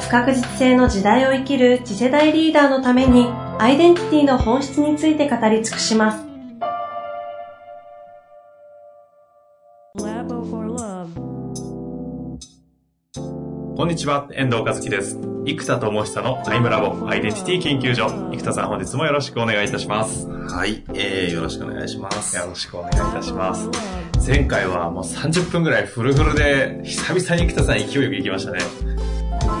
[0.00, 3.26] 不確実性の時代を生きる次世代リーダーのために
[3.58, 6.28] アイデンティティの本質について語り尽くします。
[13.76, 15.18] こんにちは、遠藤和樹です。
[15.44, 18.08] 生田智久のアイムラボアイデンティティ研究所。
[18.32, 20.26] 生田さん本日もよろしくお願いいたします。
[20.26, 22.36] はい、えー、よろしくお願いします。
[22.36, 23.68] よろしくお願いいたします。
[24.26, 28.58] 前回はもう30分ぐらいフルフルで、久々に生田さん勢いよく行きましたね。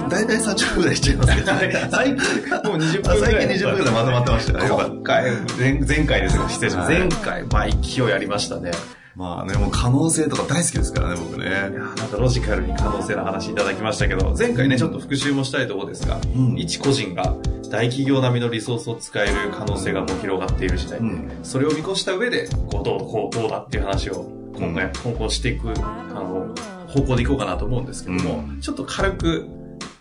[0.08, 3.20] 大体30分ぐらいしちゃいますけど、ね、 最近、もう20分ぐらい。
[3.20, 6.90] 最近20分ぐらいまとまってましたよ今回、前前回ですよ、失礼します。
[6.90, 8.70] 前回、まあ勢いありましたね。
[9.18, 11.46] まあね、もう可能性とか大好きですからね、僕ね。
[11.46, 17.34] いやなんかロジカルに可能性の話いただきましたけど、前回ね、ちょっと復習もしたいところですが、うん、一個人が
[17.68, 26.54] 大企業並みのリソースを使える可能性がもう広がっている時代、うん、それを見越した上で、こうどう、こう、どうだっていう話を今回、今後していく、あの、
[26.86, 29.48] 方向でいこうかなと思うんですけども、うん、ちょっと軽く、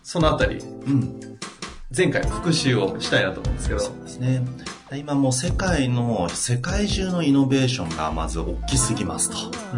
[0.08, 1.20] そのあたり、うん、
[1.96, 3.82] 前回の復習をしたいなと思うんですけど。
[3.82, 4.42] そうですね。
[4.96, 9.52] 今もう世界の、世界中のイノベーションがまず大きすぎますと。
[9.74, 9.78] う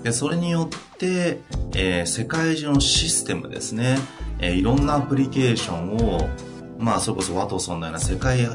[0.00, 1.38] ん、でそれによって、
[1.74, 3.96] えー、世界中のシステムですね、
[4.38, 6.28] えー、いろんなアプリケーションを
[6.78, 8.46] まあ、それこそワトソンのような世界、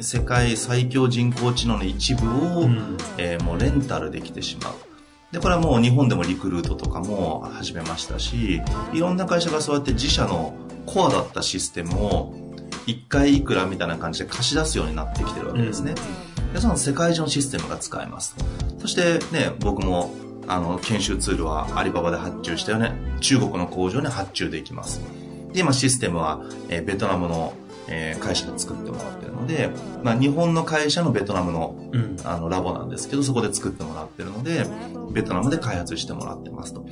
[0.00, 4.74] 世界最強人工知能の一部を、うん、えー、もうレンタルできてしまう。
[5.32, 10.54] で、これはもう日本でもリクルートとかも始めましたし、いろんな会社がそうやって自社の
[10.86, 12.34] コアだったシステムを
[12.86, 15.94] 1回いくらみたいな感じで貸し出すようになってきてるわけですね。
[16.52, 18.36] で、その世界中のシステムが使えます。
[18.78, 20.14] そしてね、僕も
[20.48, 22.92] あの、研修ツールはアリババで発注したよね。
[23.20, 25.00] 中国の工場に発注できます。
[25.52, 27.52] で、今システムは、えー、ベトナムの、
[27.88, 29.70] えー、会社で作ってもらってるので、
[30.02, 31.76] まあ、日本の会社のベトナムの,、
[32.24, 34.66] あのラボなんですけど、そこで作ってもらってるので、
[35.12, 36.86] ベトナムで開発してもらってますと。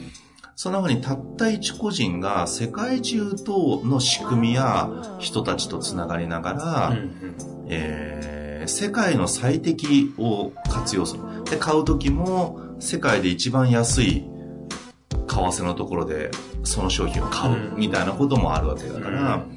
[0.57, 4.89] そのふうにたった一個人が世界中との仕組みや
[5.19, 7.37] 人たちとつながりながら、うんうん、
[7.69, 11.23] えー、世界の最適を活用する。
[11.51, 14.31] で、買う時も世界で一番安い
[15.27, 16.31] 為替のところで
[16.63, 19.55] その商品を買うみたいなこともあるわけだから、うん、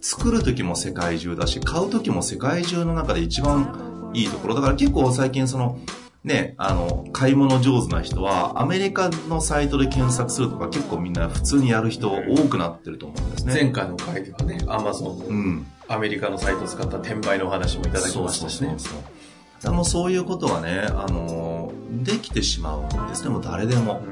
[0.00, 4.54] 作る時も世界中だし、買う時も世界中の中で一番いいところ。
[4.54, 5.78] だから結構最近その
[6.26, 13.54] ね、あの、買い物上手な人は、アメリカのサイトで検索するとか結構みんな普通にやる人多くなってると思うんですね。
[13.54, 18.70] 前回の回ではね、アマゾンの、うん、アメリカのサイトを使った転売のお話もいただきましたしね。
[18.70, 18.92] そうそう
[19.60, 24.02] そうもそういうことはね、あの、できてしまうんですね、もう誰でも。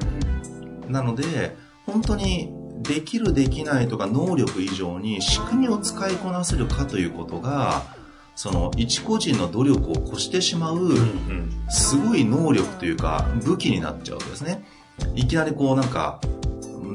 [0.85, 2.53] うん、なので、本当に
[2.87, 7.83] できるできないとか能力以上に仕組みを使いこなせるかということが、
[8.35, 10.79] その一個人の努力を越してしまう、
[11.69, 14.65] すごい能力というか武器になっちゃうわけですね。
[15.15, 16.19] いきなりこうなんか、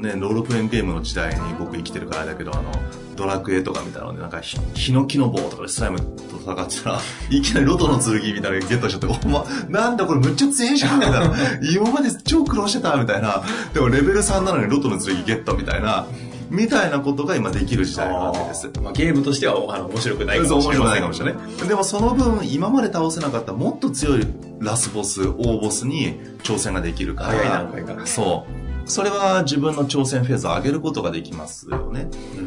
[0.01, 2.71] ね、ロールプレインゲームの時代に僕生きてるからだけど、あの、
[3.15, 6.05] ドラクエとかみたいなので、なんか、ヒノキの棒とかでスライムと
[6.41, 11.35] 戦ってたら、 いきなりロトの剣みたいなのゲットしちゃって、お前、なんだこれむっちゃ強いじゃんみたいな。
[11.61, 13.43] 今まで超苦労してたみたいな。
[13.73, 16.05] でもレベル3なのにロトの剣ゲットみたいな。
[16.49, 18.69] みたいなことが今できる時代なわけです。
[18.81, 21.67] まあ、ゲームとしてはあの面白くないかもしれないかもしれない。
[21.67, 24.27] でもその分、今まで倒せなかったもっと強い
[24.59, 27.29] ラスボス、大ボスに挑戦ができるから。
[27.29, 28.05] 早い段階から。
[28.05, 28.70] そう。
[28.85, 32.07] それは自分の挑戦フェーズを上げることができますよね。
[32.37, 32.41] う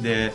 [0.00, 0.32] ん、で、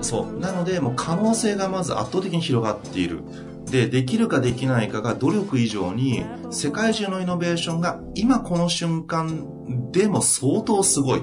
[0.00, 0.38] そう。
[0.38, 3.22] なので、もう可能性がまず圧倒的に広がっている。
[3.70, 11.22] で、できるかできないかが努力以上に、世界中のイノベーションが今この瞬間でも相当すごい。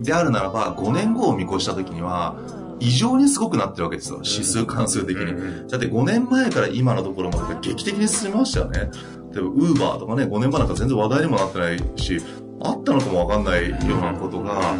[0.00, 2.36] であるならば、5年後を見越した時には、
[2.80, 4.20] 異常にすごくなってるわけですよ。
[4.24, 5.68] 指数関数的に。
[5.68, 8.90] だって5年前から今のところまで劇的に進みましたよね。
[9.32, 12.20] 例えば、ウーバーとかね、5年前なんか全然話題にもなってないし、
[12.62, 14.76] あったのかもわかんないようなことが、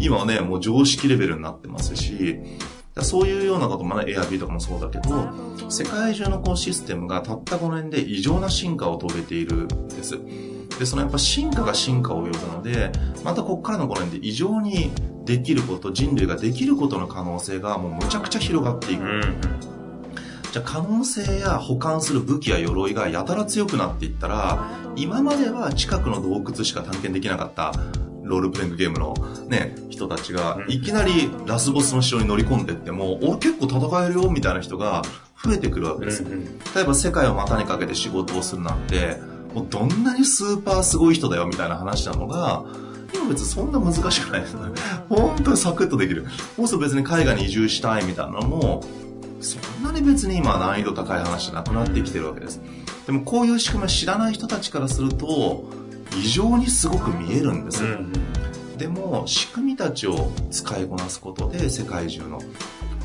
[0.00, 2.38] 今はね、もう常識レベルになってますし、
[3.02, 5.30] そういうようなこともね、Airb とかもそうだけど、
[5.70, 10.18] 世界中のこうシステムがたった5年で異常な進化を遂げているんです。
[10.78, 12.90] で、そのやっぱ進化が進化を呼ぶので、
[13.24, 14.90] またここからの5年で異常に
[15.24, 19.02] できること、人類ができることの可能性がもうむちゃくちゃ広がっていく。
[19.02, 19.40] うん、
[20.52, 27.72] じゃあ可能性や保管する武器や鎧がやたら強くなっていったら、今までは近くの洞窟しか探検できなかった
[28.22, 29.14] ロールプレイングゲームの
[29.48, 35.02] ね、人たちが、いきなりラスボスの城に乗り込んでっても、俺結構戦えるよみたいな人が
[35.44, 36.24] 増えてくるわけです。
[36.74, 39.18] 例えば世界を股にかけて仕事をするなんて、
[39.54, 42.64] もうどんなにスーパーすごい人だよみたいな話なのが、
[43.14, 44.60] 今別にそんな難しくないですね。
[45.08, 46.26] 本当にサクッとできる。
[46.56, 48.82] もうすぐ別に海外に移住したいみたいなのも、
[49.40, 52.60] そんなに別に今難易度高い話じゃなくなってきてるわけです。
[53.06, 55.64] でもこういう仕組みを知らない人たちからすると、
[56.16, 57.84] 異常にすごく見えるんです。
[57.84, 58.12] うん、
[58.76, 62.40] でも、仕組みたちを使いこなすことで世界中の、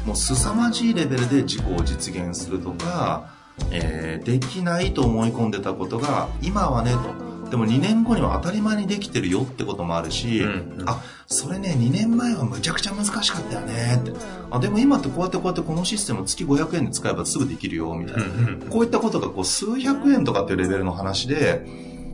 [0.05, 3.29] もう凄まじいレベルで自己を実現するとか、
[3.71, 7.22] えー、できないと思い込んでたことが、今はね、と。
[7.53, 14.11] でも2年後には当たり前にできてるよってこともあるし、うんうん、あ、それね、2年前はむちゃくちゃ難しかったよねって。
[14.49, 18.23] あ、でも今ってこうやってこうやってこのシステム月500円で使えばすぐできるよ、みたいな。
[18.23, 18.31] うん
[18.63, 21.63] うん、こういったことがこう数百円とかっていうレベルの話で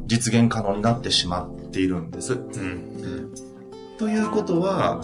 [0.08, 2.34] 実現可能になってしまっているんです。
[2.34, 3.34] うんうん、
[3.98, 5.00] ということは、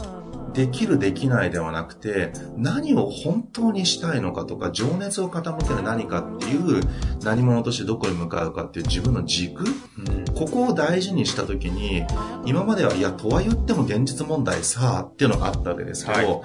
[0.55, 6.81] できるできないではなくて何を本当にしたいのかとか情熱を傾ける何かっていう
[7.23, 12.05] 何者としてどこに向かうかっていう自分の軸、うん、ここを大事にした時に
[12.45, 16.41] 今まではいやとは言っても現実問題さっていうのがあったわけですけど、はい、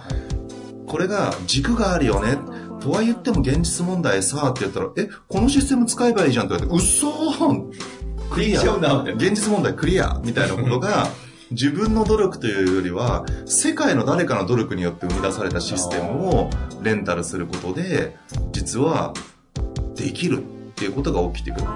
[0.89, 2.37] これが軸があるよね。
[2.81, 8.63] とは言っても現実問題さって言ったらえこのシステム使えばいいじゃんって言われてうっそークリア。
[9.13, 11.09] 現実問題クリアみたいなことが
[11.51, 16.51] 自分の努力というよりは、世界の誰かの努力によって生み出されたシステムを
[16.83, 18.17] レンタルすることで、
[18.53, 19.13] 実は
[19.97, 20.43] できるっ
[20.75, 21.67] ていうことが起きてくる。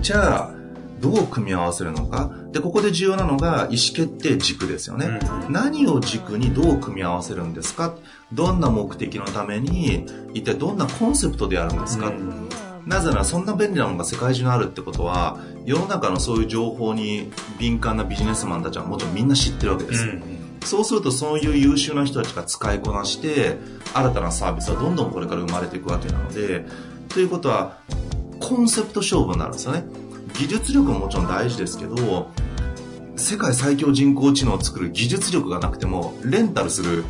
[0.00, 0.54] じゃあ、
[1.00, 2.30] どう組み合わせるのか？
[2.52, 5.20] で、ここで重要なのが意思決定軸ですよね。
[5.46, 7.94] うん、何を軸にどう組み合わせるんですか？
[8.32, 12.48] どんな目的のために、一体どんなコンセプトでやるんですか、うん
[12.86, 20.22] なぜならそんな便利なものが世界中にあるってことは世の中のそういう情報に敏感なビジネスマンたちはもちろんみんな知ってるわけです、うん、
[20.62, 23.58] そうするとそういう優秀な人たちが使いこなして
[23.94, 26.66] 新たなサービスはどんどんこれから生まれていくわけなので
[27.08, 27.78] ということは
[28.40, 29.84] コンセプト勝負になるんですよね。
[30.34, 32.28] 技術力ももちろん大事ですけど
[33.16, 37.04] 世界最強人工知能を作る技術力がなくてもレンタルする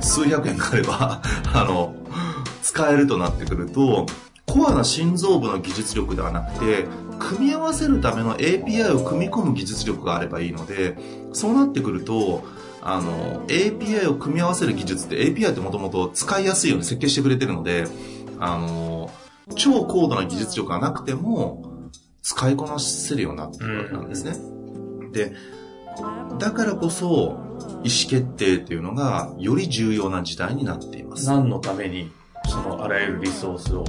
[0.00, 1.22] 数百円があれば
[1.52, 1.94] あの
[2.62, 4.06] 使えるとなってくると
[4.46, 6.86] コアな心臓部の技術力ではなくて、
[7.18, 10.96] 組み合わせるための API を組み込む技術力があればいいので、
[11.32, 12.44] そうなってくると、
[12.82, 17.86] あの、API を組み合わせる技術って API ってもともと使いやすいように設計してくれてるので、
[18.40, 19.10] あの、
[19.54, 21.90] 超高度な技術力がなくても、
[22.22, 24.36] 使いこなせるようになってるわけなんですね。
[25.12, 25.32] で、
[26.38, 27.38] だからこそ、
[27.84, 31.26] 意思決定っていうのが、より重要な時代になっています。
[31.28, 32.10] 何のために、
[32.48, 33.84] そのあらゆるリソースを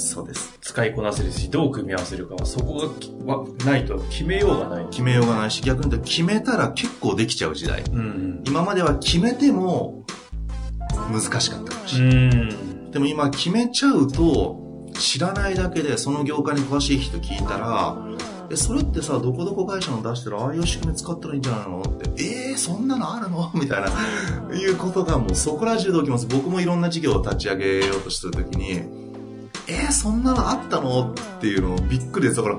[0.00, 0.58] そうです。
[0.60, 2.80] 使いこなせるし、どう組み合わせるかは、そこ
[3.26, 4.86] がはないと決めようがない。
[4.90, 7.82] 決めようがないし、逆に言うと決めたら結構できちゃう時代。
[7.82, 10.04] うん、今までは決めても
[11.12, 12.56] 難しかったかもしれない。
[12.92, 14.58] でも今決めちゃうと、
[14.98, 17.96] 知らないだけでその業界に詳しい人聞いたら、
[18.52, 21.82] え、それってさ、どこどこ会社の出してるああいう仕組み使ったらいいんじゃないの？
[21.82, 23.48] って、えー、そんなのあるの？
[23.54, 26.26] みたいな、いうことがもうそこら中で起きます。
[26.26, 28.82] 僕もいろんな事業を立ち上げようとしてるときに、
[29.68, 31.12] えー、そんなのあったの？
[31.12, 32.36] っていうのびっくりです。
[32.36, 32.58] だから、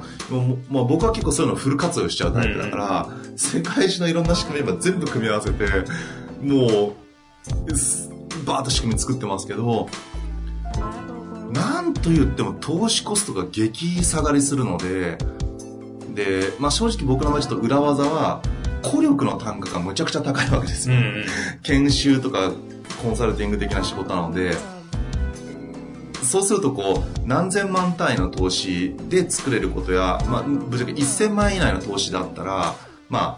[0.70, 5.66] まあ、僕は結構そういうのフル活用しちゃうタイプだから、うん、世界中のいろんな仕組み今全部組み合わせて、
[6.42, 6.94] もう、
[8.46, 9.90] バーッと仕組み作ってますけど、
[11.52, 15.18] なんと言っても投資コストが激下がりするので、
[16.16, 18.42] で、まあ正直僕の場合ちょっと裏技は、
[18.82, 20.96] 孤力の単価がむちゃくちゃ高いわけですよ。
[20.96, 21.26] うんうん、
[21.62, 22.52] 研修とか
[23.04, 24.56] コンサルティング的な仕事なので、
[26.32, 32.74] そうするとこう何千万単位の投資で作れることや、まあ、ぶっちゃけ1000万円以内の投資だったら
[33.10, 33.38] ま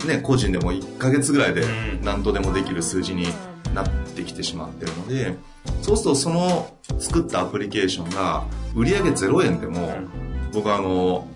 [0.00, 1.64] あね個人でも1ヶ月ぐらいで
[2.04, 3.26] 何とでもできる数字に
[3.74, 5.34] なってきてしまってるので
[5.82, 8.44] そうするとその作ったアプリケーションが
[8.76, 9.92] 売上0円でも
[10.52, 11.26] 僕はあの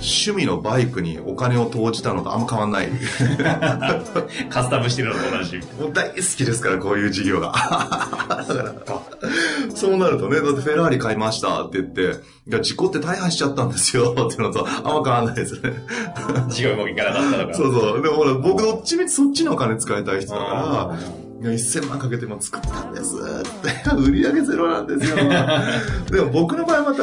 [0.00, 2.88] 趣味のバイクにお金を投じたのとあんま変わんない。
[4.50, 5.56] カスタムしてるのと同じ。
[5.80, 7.48] もう大好きですから、こういう事業が。
[7.48, 8.84] だから、
[9.74, 15.72] そうなるとね、だってフェラーリ買いましたって言って、いや、事故って大破しちゃったんですよっていうのとあんま変わんないですね。
[16.48, 17.54] 事業うまくいかなかったのか。
[17.54, 18.02] そうそう。
[18.02, 20.98] でもほら、僕どっちみちそっちのお金使いたい人だから、
[21.44, 23.20] いや、1000万かけても作ったんですっ
[23.60, 23.90] て。
[23.94, 25.16] 売り上げゼロなんですよ。
[26.10, 27.02] でも僕の場合また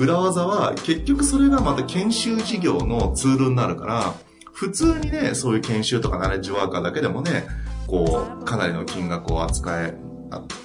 [0.00, 4.14] 裏技は結局それがまた研修事業のツールになるから、
[4.52, 7.46] 普通にね、そういう研修とかナレッジワーカーだけでもね、
[7.88, 9.98] こう、かなりの金額を扱え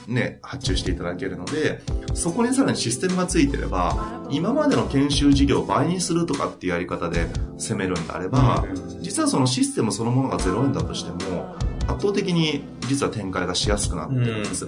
[0.08, 1.82] ね、発注していただけるので、
[2.14, 7.28] そこにさらにシステムがついてれば、今までの研修事業を倍にするとかっていうやり方で
[7.58, 8.64] 攻めるんであれば、
[9.02, 11.56] 実はそのシステムそのものが0円だとしても、
[11.96, 14.68] 圧倒的に実は展開がしやすくなってるんです。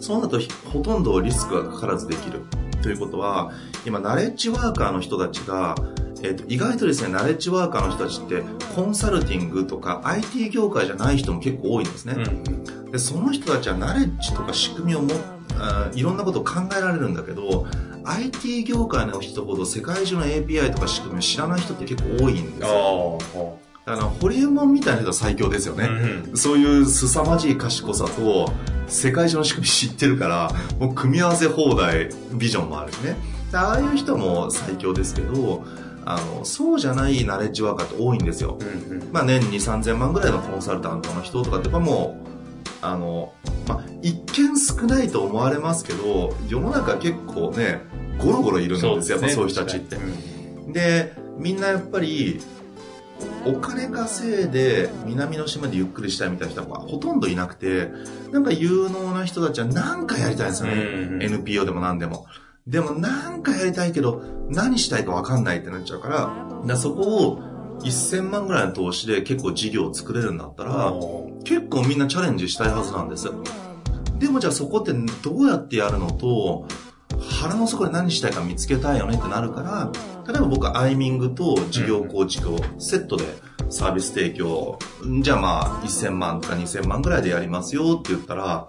[0.00, 0.38] そうなると
[0.70, 2.42] ほとんどリスクがかからずできる。
[2.82, 3.52] ということは、
[3.84, 5.74] 今、ナレッジワーカーの人たちが、
[6.22, 12.14] えーと、意外とですね、ナレッジワーカーの人たちって、コンサルティングとか IT 業界じゃない人も結構多いんですね。
[12.16, 12.20] う
[12.88, 15.10] ん、でその人たちはナレッジとか仕組みをも
[15.58, 17.66] あいろんなことを考えられるんだけど、
[18.04, 23.18] IT 業界の人ほど世界中の API とか仕組みを知らない人って結構多いんですよ。
[23.88, 25.86] あの、ホリエモンみたいな人は最強ですよね。
[25.86, 28.52] うん、そういう凄まじい賢さと、
[28.86, 33.16] 世界中の仕組み知ってるから、もう組み合わせ放題、ビジョンもあるしね。
[33.52, 35.64] ああいう人も最強ですけど、
[36.04, 38.58] あの、そうじゃないナレッジワーカーって多いんですよ。
[38.60, 42.28] うんうん、まあ年に3000万ぐらいのコンサルタントの人とかってやっぱもう、
[42.82, 43.32] あの、
[43.66, 47.80] まあ、一見少ないと思われますけど、世の中結構ね、
[48.18, 49.96] ゴロゴロいるんですよ、ね、やっぱそういう人たちって。
[50.68, 52.40] で、みんなやっぱり、
[53.48, 57.90] お金稼いで南の島でゆっくりしたいみたいな人がほとんどいなくて、
[58.30, 61.24] なんか有能な人たちは何かやりたいんですよね。
[61.24, 62.26] NPO でも何でも。
[62.66, 67.42] でもなんかやりたいけど、何したいか分かんないってなっちゃうから、からそこを
[67.80, 70.92] 1000万ぐらいの投資で結構事業を作れるんだったら、
[71.44, 73.30] 結構みんなチャレンジしたいはずなんです。
[74.18, 76.66] でもじゃあそこってどうやってやるのと、
[77.40, 79.92] 腹の底で何したいか見つけたいよねってなるから、
[80.28, 83.24] 例えば僕はアイミングと事業構築をセットで
[83.70, 84.78] サービス提供、
[85.22, 88.68] じゃあまあ1000万とか2000万ぐらいでやりますよって言ったら、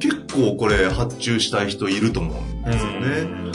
[0.00, 3.52] 結構これ発注したい人いると思うんですよね。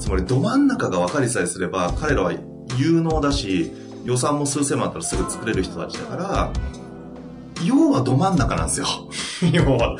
[0.00, 2.32] つまりど真ん中が分かりさえすれば彼らは
[2.76, 3.70] 有能だし、
[4.04, 6.52] 予算も数千万あったらすぐ作れる人たちだから、
[7.64, 8.86] 要はど真ん中なんですよ。
[9.52, 9.96] 要は、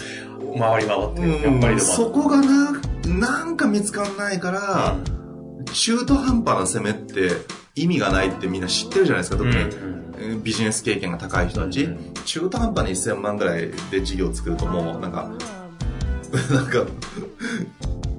[0.58, 2.72] 回り回って、やっぱりそこがな、
[3.06, 5.21] なんか見つかんないから、うん、
[5.72, 7.30] 中途半端な攻めって
[7.74, 9.56] 意味がないってみんな知ってるじゃないですか、特に。
[9.56, 11.84] うんうん、ビジネス経験が高い人たち。
[11.84, 15.30] うんうん、中途半端に1000万ぐらいで事業を作るともう、なんか、
[16.50, 16.84] なんか、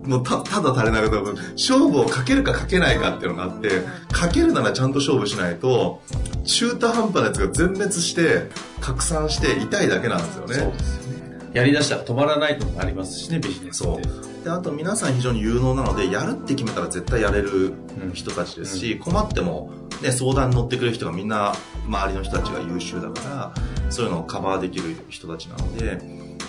[0.05, 3.69] もうたただ垂れ流多分勝負をかけるかかけないかっていうのがあって
[4.11, 6.01] かけるならちゃんと勝負しないと
[6.43, 8.49] 中途半端なやつが全滅して
[8.81, 10.55] 拡散して痛いだけなんですよね。
[10.55, 11.13] そうですね。
[11.53, 17.73] やりだしたら止まらないともありますしねビジネスってであと皆さん非常に有能なのでやるって決めたら絶対やれる
[18.13, 19.71] 人たちですし、うん、困っても、
[20.01, 21.53] ね、相談に乗ってくれる人がみんな
[21.87, 23.53] 周りの人たちが優秀だから
[23.89, 26.01] そういうのをカバーできる人たちなので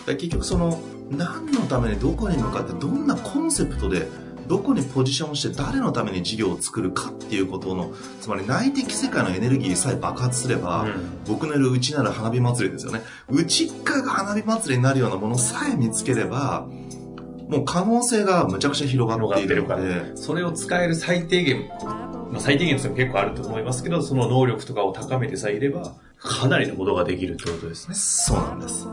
[0.06, 4.08] 結局その何のためにどこに向かってどんなコンセプトで
[4.46, 13.00] どこにポジションして誰のために事業を作るかっていうことのつまり内的世界のエネルギーさえ爆発すれば、うん、僕のいるうちなら花火祭りですよね。
[13.28, 16.66] うちっかが花火祭りになるようなものさえ見つければ
[17.56, 21.68] もう可能性がむちゃくちゃ広がっているのでそれを使える最低限
[22.34, 27.94] まあ、最低限結構あると思いますけど、その能力とかを高めてさえいれば、かなりのことができるってことですね。
[27.94, 28.88] そうなんです。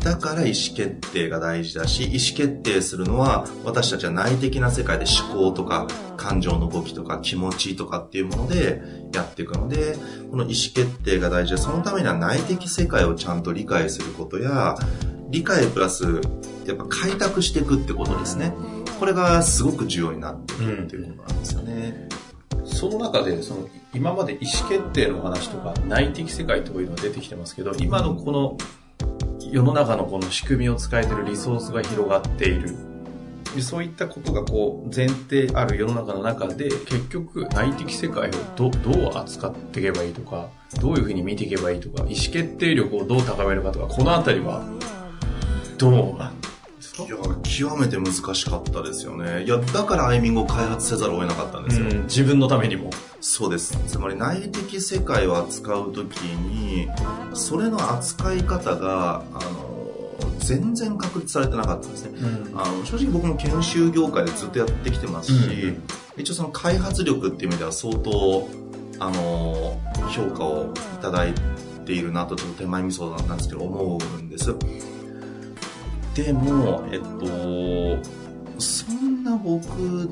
[0.00, 9.96] だから意思決定が大事だし、意思決定するのは私たちは内的な世界で思考とか感情の動きとか気持ちとかっていうものでやっていくので、
[10.30, 14.76] この意思決定が大事で、そのためには内的世界をちゃんと理解することや、
[15.30, 16.20] 理解プラス、
[16.68, 18.52] やっぱ開拓していくってことですね。
[18.98, 22.08] これがすごく重要になってくるっていうことなんですよね。
[22.56, 28.58] うん、その中で、その、今まで意思決定の話とか内的世界とかいうのが出てきてますけど、今のこの
[29.50, 32.74] 世の中のこの仕組みを使えてるリソースが広がっている。
[33.62, 44.64] そういったことがこう前提ある世の中の中で結局内的世界をどどう扱っていけばいいとかどういうふうに見ていけばいいとか意思決定力をどう高めるかとかこのあたりは
[45.78, 46.35] どうなん
[46.98, 49.44] いや、極めて難しかったですよね。
[49.44, 51.86] いや、だからアイミングを開発せざるを得なかったんですよ。
[52.04, 52.90] 自分のためにも。
[53.20, 53.76] そうです。
[53.86, 56.88] つまり内的世界を扱うときに、
[57.34, 59.76] それの扱い方が、あの、
[60.38, 62.18] 全然確立されてなかったんですね。
[62.18, 65.82] うん、あの正直僕も研修業界でずっとやってきてますし、うん、
[66.16, 68.48] 一応その開発力っていう意味では相当、
[69.00, 71.34] あの、評価をいただい
[71.84, 74.54] ているなと、ちょっと手前味噌なんですけど、思うんです。
[76.16, 77.98] でも、えっと、
[78.58, 80.08] そんな僕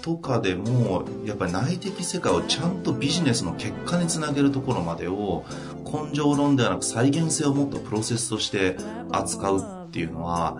[0.00, 5.44] とかでも、やっぱり内的世界をちゃんとビジネスの結果につなげるところまでを、
[5.84, 8.76] 根性論ではなく再現性を持ったプロセスとして
[9.10, 10.58] 扱うっていうのは、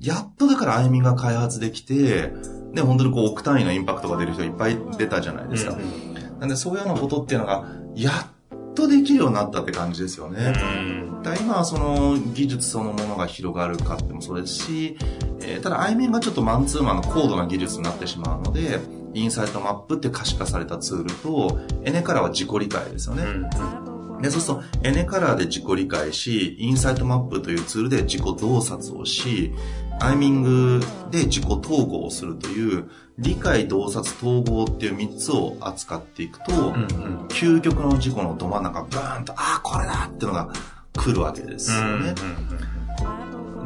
[0.00, 2.32] やっとだからあゆみが開発できて、
[2.72, 5.74] ね、本当にこう億単位のインパクトが出る人いっぱい出たじゃないですか。
[5.74, 10.52] うん、なんでそういうようなことっていうのが、やっとできるようになったって感じですよね。
[10.56, 14.96] うんだ今はその技術そのものが広がるかってもそうですし、
[15.40, 18.78] えー、ただ i 面がちょっとマンツーマンの高度な技術になってしまうので、
[19.14, 23.24] インサイトマップって可視化されたツールと、エネカラーは自己理解ですよね。
[23.24, 29.52] うん、でそうすると、エネカラーで自己理解し、インサイトマップというツールで自己洞察をし、
[30.00, 36.86] アイミングで自己統合をするという、理解、洞察、統合っていう3つを扱っていくと、うんう
[37.24, 40.52] ん、究極の自己のど真ん中、ブーンと、ああ、これだっていうのが
[40.96, 42.14] 来るわけですよね。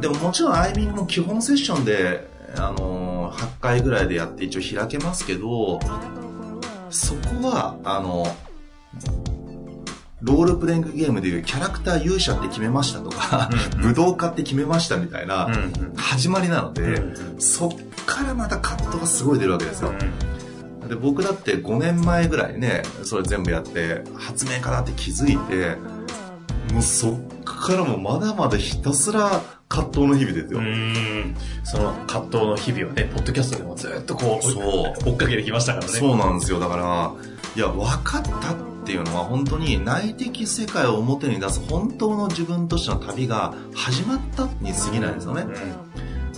[0.01, 5.79] でももちろんアイミングも基本セッションで、あのー、8回ぐらいでやって一応開けますけど、
[6.89, 8.25] そこは、あの、
[10.21, 15.47] ロールプレイングゲームでいうキャラクター勇者って決めましたとか、うんうん、武道家って決めましたみたいな
[15.95, 17.71] 始まりなので、うんうん、そっ
[18.05, 19.91] からまた葛藤がすごい出るわけですよ。
[20.81, 25.77] うん、で僕だって5年前ぐらいね、それ全部やって、発明家だって気づいて、
[26.73, 30.61] もうそっからもまだまだひたすら葛藤の日々ですよ。
[31.63, 35.91] その葛藤の日々をね、ポッドキャストでもずっとこう、そう追っかけてきましたからね。
[35.91, 36.59] そうなんですよ。
[36.59, 37.13] だから、
[37.55, 45.45] いや、分かったっていうのは本当に内的世界を表に出す本当の自分としての旅が始まったに過ぎないんですよね。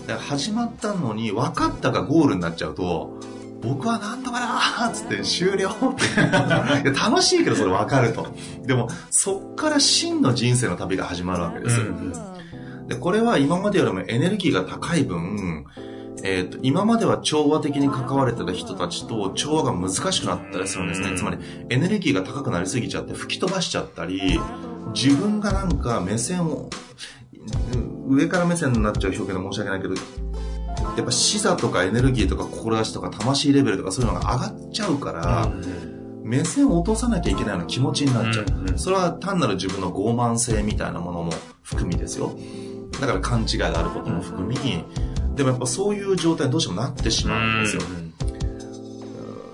[0.09, 3.17] うん、始まったのに分かったがゴールになっちゃうと、
[3.62, 8.27] 僕はなんとかなーっつって終了って楽しいけどそれ分かると。
[8.65, 11.80] でも、そっから真の人生の旅が始まるわけです
[12.88, 15.65] で、これは今までよりもエネルギーが高い分、
[16.24, 21.15] えっ、ー、と、今までは調和的に関われてた人たちと調和が難しくなったりするんですね。
[21.15, 21.38] つまり、
[21.70, 24.39] エネルギーが高くなりすぎちゃって吹き飛ばしちゃったり、
[24.94, 26.70] 自分がなんか目線を、
[28.08, 29.96] 上から目線になっちゃう表現で申し訳ないけど、
[30.98, 35.51] やっぱ視座とかエネルギーとか志とか魂レベルとかそういうのが上がっちゃうから、
[36.24, 38.77] 目線を落とさなきゃいけないような気持ちになっちゃう。
[38.77, 41.33] それは単なる自分の傲慢性みたいなものも
[41.63, 42.31] 含みですよ。
[43.00, 44.55] だから勘違いがあることも含み、
[45.36, 47.81] でもやっぱそういう状態にどうしてもなってしまうんですよ。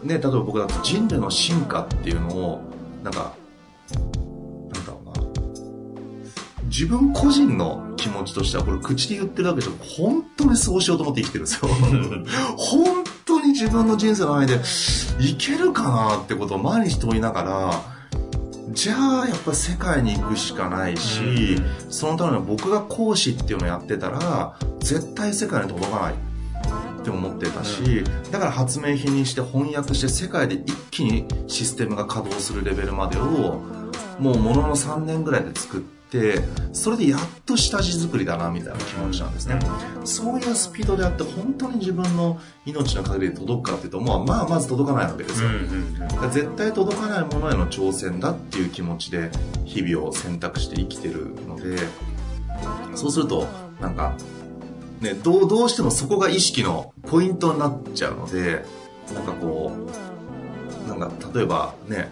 [0.03, 2.61] ね、例えば僕だと人類の進化っていうのを、
[3.03, 3.33] なんか、
[6.67, 11.69] 自分個人の気持ちとしては、これ口で言ってるわけじゃ本当にそうしようと思って生きてるんですよ。
[12.57, 14.61] 本当に自分の人生の間で、
[15.19, 17.97] いけるかなってことを毎日問いながら、
[18.71, 26.13] じゃあやっぱ世界に行くしかないし、うん、そのために僕が講師っていうのをやってたら絶対世界に届かない。
[26.99, 33.61] って思ってたし、うん、だから発明品にして翻訳して世界で一気にシステムが稼働するレベルまでを
[34.19, 36.39] もうものの3年ぐらいで作ってって
[36.73, 39.59] それでやっと下地作りだなみたいな気持ちなんですね、
[40.05, 45.49] そういうスピードであって本当に自分の命の限りで届くかっていうと、まあ、まあまず届かないわけですよ、
[46.31, 49.31] 絶対届かないものへの挑戦だっていう気持ちで
[49.65, 51.77] 日々を選択して生きてるので
[52.95, 53.47] そうすると
[53.79, 54.15] なんか
[55.01, 58.65] ね、どう、どうしてもそこが意識のポイントになっちゃうので、
[59.13, 59.71] なんかこ
[60.85, 62.09] う、なんか例えばね、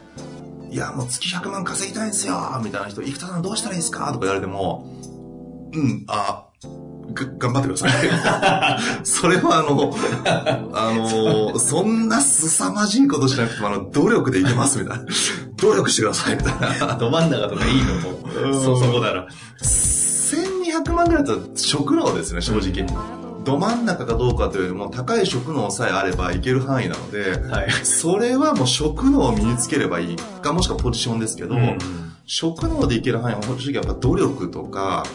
[0.71, 4.89] いや、もう月100万稼ぎたいんですよみたいな人、生田さんどうしたらいいですかとか言われても、
[5.73, 6.45] うん、あ、
[7.13, 9.05] 頑張ってください。
[9.05, 9.93] それはあの、
[10.73, 15.05] あの、そんな凄まじいことしなくても、あの、努力でいけますみたいな。
[15.57, 16.95] 努力してくださいみたいな。
[16.95, 19.27] ど真ん中とかいいのも、そ、そこだら。
[19.61, 23.24] 1200万ぐらいだったら食能ですね、正直。
[23.45, 31.77] ど真ん中かどうかというよりも高い職能さえあればいける範囲なので、はい、それはもう職能を身につければいいか、もしくはポジションですけど、うん、
[32.25, 35.05] 職能でいける範囲は正直やっぱ努力とか、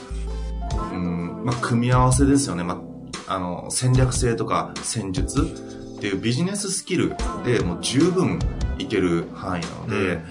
[0.92, 2.62] うん、まあ、組み合わせですよね。
[2.62, 2.80] ま
[3.26, 5.42] あ、あの、戦略性とか戦術
[5.98, 7.14] っていうビジネススキル
[7.44, 8.38] でもう十分
[8.78, 10.22] いける範囲なので、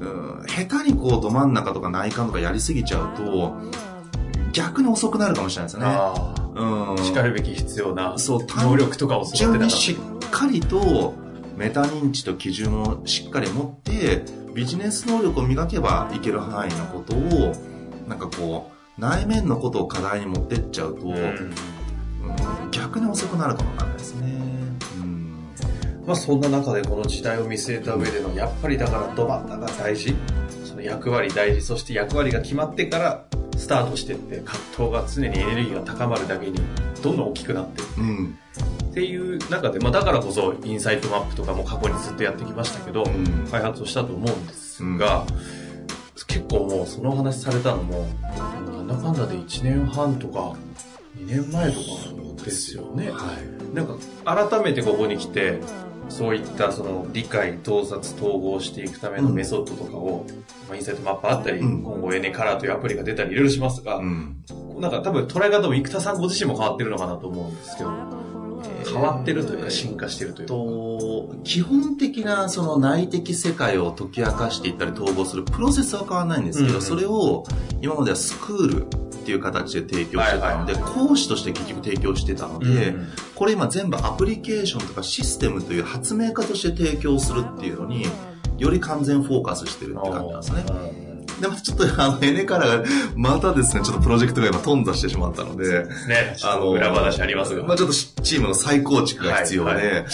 [0.00, 3.54] うん、うん下手にこうど真ん中とか内観とかやりすぎちゃうと、
[4.52, 6.43] 逆に遅くなるかもしれないですよね。
[6.54, 7.04] うん。
[7.04, 11.14] しかるべき必要な能力とかを育てなかしっかりと
[11.56, 17.52] メタ認知と基準をしっかり持ってビジネス能力を磨けばいける範囲のことを
[18.08, 21.52] なんかこう内面のことを課題に持ってっちゃうと、うん、うん、
[22.70, 24.44] 逆に遅くなるかもわかんないですね。
[26.06, 30.14] まあそんな中でこの時代を見据えた上でのやっぱりだからど真ん中大事
[30.84, 31.62] 役割大事。
[31.62, 33.24] そして役割が決まってから
[33.56, 36.58] スタートしてって葛藤が常にエネルギーが高まるだけに
[37.02, 38.38] どんどん大きくなってって、うん、
[38.90, 45.26] っていう中で、まあ、だからこそインサイトマップとかも過去にずっとやってきましたけど、うん、開発をしたと思うんですが、うん、
[46.26, 50.56] 結構もうその話されたのもなんだかんだで1年半とか
[51.18, 53.10] 2年前とかですよね。
[53.10, 55.60] はい、なんか改めてここに来て
[56.08, 60.26] そういったその理解、洞察、統合していくためのメソッドとかを、
[60.68, 61.82] まあ、インサイトマップあったり、うん。
[61.82, 64.36] 今後エネカラーというアプリが出たりいろいろしますが、うん。
[64.78, 67.90] なんか多分捉え方も生田さんご自身も変わってるのかなと思うんですけど、
[68.86, 70.54] 変わってるというか進化してるというか。
[70.54, 76.82] と、基本的なその内的世界を解き明かしていったり統合するプロセスは変わらないんですけど、うん。
[76.82, 77.44] それを
[77.80, 78.86] 今まではスクール
[79.24, 88.06] っていう形で提供してたので、はい講師として結局提供してたので、うんこれ今全部アプリケーションとかシステムという発明家として提供するっていうのに、
[88.58, 91.14] より完全フォーカスしてるって感じなんですね。
[91.40, 92.84] で、またちょっと あの、エネカラが、
[93.16, 97.64] またですね、ちょっとプロジェクトが今頓挫してしまったので、ね、あの、裏話ありますが。
[97.64, 100.04] まあちょっとチームの再構築が必要で、はい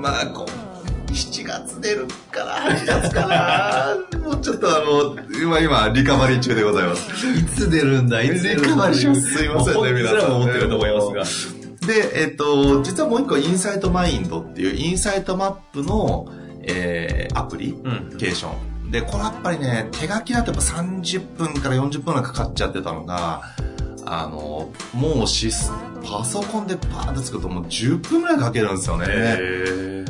[0.00, 3.96] まあこう、7月出るから、8月かな。
[3.96, 4.09] もう
[4.40, 7.26] ちょっとあの、今、今、リカバリー中でございます。
[7.26, 8.68] いつ出るんだ、いつ出るんだ。
[8.68, 16.28] リカバリーしますすいませんね皆さん思ってると思いますで、えっと、実はもう一個、インサイトマインドっていう、インサイトマップの、
[16.62, 17.74] えー、アプリ。
[18.18, 18.54] ケーショ
[18.86, 18.90] ン。
[18.90, 23.42] で、これやっぱりね、手書きだとやっぱ30分から40分ぐらいかかっちゃってたのが、
[24.04, 25.72] あの、もうシス、
[26.04, 29.06] パソコンでパーンと作るともう10分ぐらいかけるんですよね。
[29.08, 30.04] へ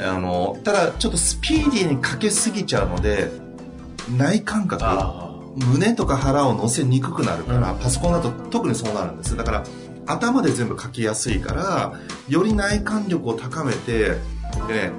[0.00, 3.30] あの、ただちょっとスピーディーにかけすぎちゃうので、
[4.10, 9.36] 内感覚、あ胸とか腹を乗せにくくなるから、うんパソコンだと特にそうなるんです。
[9.36, 9.64] だから、
[10.06, 11.92] 頭で全部書きやすいから、
[12.28, 14.10] より内観力を高めて、
[14.68, 14.92] でね、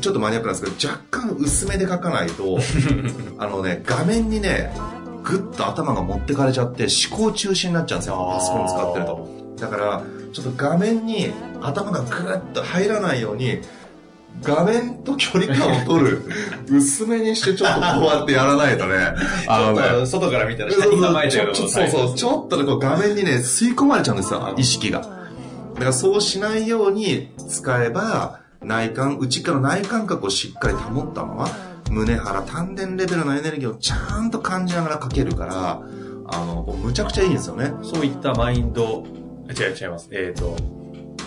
[0.00, 2.58] ちょっとマニアックなんですけど、若干薄めで書かないと、
[3.38, 4.72] あのね、画面にね、
[5.24, 8.30] ぐっと頭が持ってかれちゃって思考中心になっちゃうんですよ。
[8.32, 9.28] パソコン使ってると。
[9.60, 13.60] だから、ちょっと画面に頭がぐっと入らないように、
[14.42, 16.22] 画面と距離感を取る、
[16.70, 18.94] 薄めにしてちょっとこうやってやらないとね、
[19.48, 25.00] あのね、外から見たら下に構えちょそうそう、ちょっとね、こう画面にね、吸い込まれちゃうんですよ、意識が。
[25.00, 25.06] だ
[25.80, 31.48] からそうしないように使えば、内観、内から内感覚をしっかり保ったまま、
[31.90, 35.80] 胸腹、丹田レベルのエネルギーをちゃんと感じながら書けるから、
[36.28, 37.72] あの、むちゃくちゃいいんですよね。
[37.82, 39.04] そういったマインド、
[39.48, 40.08] あ違う違います。
[40.10, 40.56] えっ、と、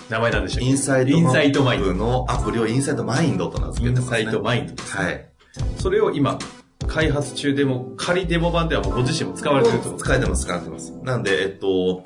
[0.10, 0.66] 名前なんでしたっけ？
[0.66, 1.94] インサイトインサイトマインド。
[1.94, 4.24] のアプリをインサイトマインドと名付インけてます、ね。
[4.24, 4.98] サイトマインドです。
[4.98, 5.30] はい。
[5.78, 6.40] それを今、
[6.88, 9.94] 開発中でも、仮デモ版ではもうご自身も使われてると。
[9.94, 10.94] 使えてます、使えてます。
[11.04, 12.04] なんで、えっと、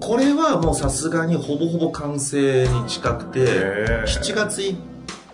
[0.00, 4.76] これはもうさすがにほぼほぼ完成に近くて、へー7月いっ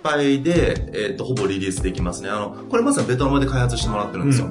[0.02, 2.30] ぱいで、えっと、ほぼリリースできますね。
[2.30, 4.50] あの、これまさにベトナムで開発してもらってるんですよ。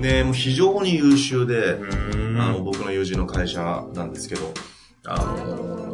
[0.00, 4.52] で、もう非常に優秀で、うんあの、僕の友人の会社なんですけど、
[5.06, 5.85] あの、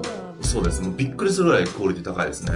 [0.43, 0.83] そうです。
[0.83, 2.53] もうびっくりするぐらいクオリティ高いですね。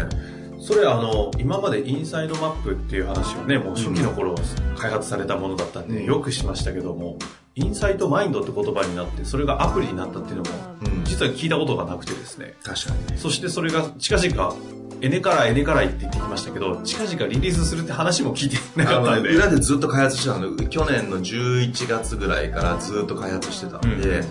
[0.61, 4.35] それあの、今までインサイドマップっていう話をね、もう初期の頃
[4.77, 7.19] 開発されたものだったんで、うんよくしましたけども、
[7.55, 10.51] インサイトマインドって言葉になって、それがアプリになったっていうのも、
[10.85, 11.05] うん。
[11.05, 12.55] 実は聞いたことがなくてですね。
[12.63, 13.19] 確かに。
[13.19, 14.55] そしてそれが近々、
[15.03, 19.29] エネカラーエネカラーって言ってきましたけど、近々リリースするって話も聞いてなかったんで。
[19.31, 24.25] 裏でずっと開発してたので、去年の11月ぐらいからずっと開発してたので、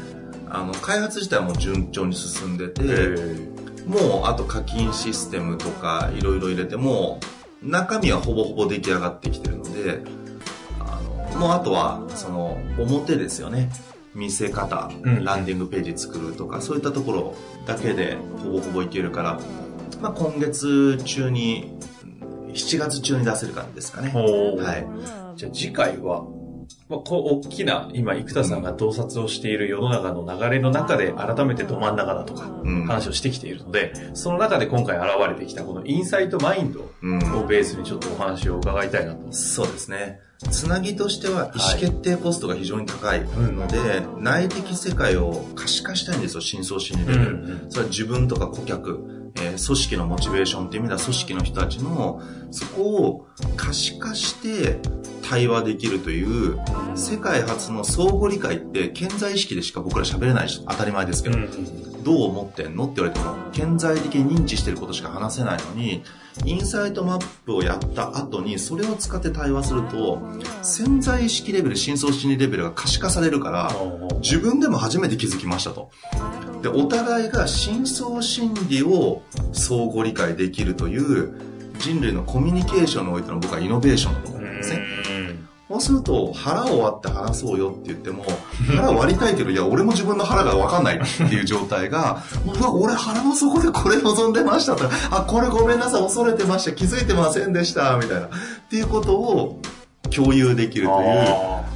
[0.58, 7.20] あの、開発自体はもう順調に進んでて、えもうあと課金システムとかいろいろ入れても、
[7.62, 10.02] 中身はほぼほぼ出来上がってきてるので、
[10.80, 11.02] あ
[11.34, 13.70] の、もうあとは、その、表ですよね。
[14.14, 19.40] 見せ方、うんランディングページ作るとか、そういったところだけでほぼほぼいけるから、
[20.02, 21.78] まあ今月中に、
[22.54, 24.12] 7月中に出せる感じですかね。
[24.14, 24.88] はい。
[25.36, 26.26] じゃあ次回は、
[26.90, 32.86] まあ、こう、大きな、今、生田さんが洞察をしている世の中の流れの中で、改めてど真ん中だとか、うん。
[32.86, 39.32] 話をしてきているので、その中で今回現れてきたこのインサイトマインドうんをベースにちょっとお話を伺いたいなと。
[39.32, 40.20] そうですね。
[40.52, 47.66] つなぎとしては意思決定コストが非常に高いので、内的世界を可視化したいんですよ、深層心理レベル。
[47.70, 52.22] それは自分とか顧客、えー組織のモチベーションっていう意味では組織の人たちの
[52.52, 54.80] そこを可視化して
[55.28, 56.60] 対話できるという
[56.96, 61.38] 世界初の相互理解って健在意識でしか僕ら喋れないし当たり前ですけど、
[62.04, 66.04] どう思ってんのって言われても顕在的に認知してることしか話せないのに
[66.46, 70.22] インサイトマップをやった後にそれを使って対話すると
[70.62, 73.72] 潜在意識レベル深層心理レベルが可視化されるから
[74.22, 75.90] 自分でも初めて気づきましたと
[76.62, 79.22] でお互いが深層心理を
[79.54, 81.34] 相互理解できるという
[81.80, 85.06] 人類のコミュニケーションにおいての僕はイノベーションだと思うんですね
[85.68, 88.24] そうすると、腹を割って話そうよって言っても、
[88.76, 94.86] 腹割りたいけど、いや、俺も自分の腹が分かんないっていう状態が、 うわ、俺腹の底でこれ望んでましたと。
[95.10, 98.28] あ、これごめんなさい、恐れてました、気づいてませんでした、みたいな。
[98.28, 98.30] っ
[98.70, 99.60] ていうことを
[100.12, 101.28] 共有できるという、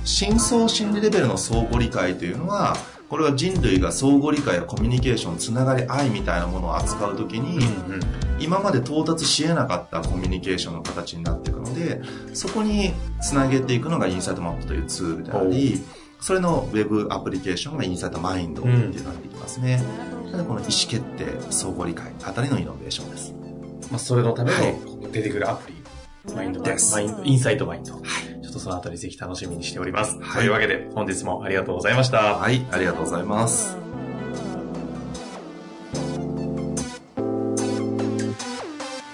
[0.05, 2.77] 深層心理レベルの相互理解というのは、
[3.09, 8.01] これは人類が相互理解やコミュニケーション、つながり愛みたいなものを扱うときに、うんうん、
[8.39, 12.01] 今まで到達し得なかったコミュニケーションの形になっていくので、
[12.33, 15.81] そこにつなげていくのがインサイトマップというツールであり、
[16.21, 19.81] それのウェブアプリケーションがインサイトマインドっていうのができますね。
[20.31, 23.33] うん、この意思決定、相互理解あたりのイノベーションです。
[23.89, 26.93] まあ、それのための出てくるアプリ、マインドです。
[26.93, 27.93] マインド、インサイトマインド。
[27.93, 28.38] はい。
[28.49, 30.17] ちょっとそのあたりぜひ楽しみにしております。
[30.19, 30.41] はい。
[30.41, 32.37] というわけで、本日もありがとうございました。
[32.37, 33.88] はい、ありがとうございます。